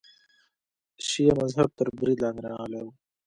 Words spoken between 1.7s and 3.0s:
تر برید لاندې راغلی و.